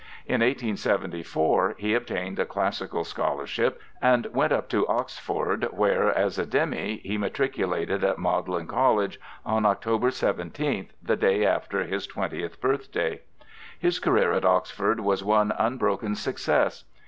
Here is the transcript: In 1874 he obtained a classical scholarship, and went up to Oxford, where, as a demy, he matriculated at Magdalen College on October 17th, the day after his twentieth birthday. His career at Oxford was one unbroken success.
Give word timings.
In 0.25 0.41
1874 0.41 1.75
he 1.77 1.93
obtained 1.93 2.39
a 2.39 2.45
classical 2.47 3.03
scholarship, 3.03 3.79
and 4.01 4.25
went 4.33 4.51
up 4.51 4.67
to 4.69 4.87
Oxford, 4.87 5.67
where, 5.71 6.09
as 6.09 6.39
a 6.39 6.45
demy, 6.47 7.01
he 7.03 7.19
matriculated 7.19 8.03
at 8.03 8.17
Magdalen 8.17 8.65
College 8.65 9.19
on 9.45 9.63
October 9.63 10.09
17th, 10.09 10.89
the 11.03 11.15
day 11.15 11.45
after 11.45 11.83
his 11.83 12.07
twentieth 12.07 12.59
birthday. 12.59 13.21
His 13.77 13.99
career 13.99 14.31
at 14.31 14.43
Oxford 14.43 15.01
was 15.01 15.23
one 15.23 15.53
unbroken 15.59 16.15
success. 16.15 16.83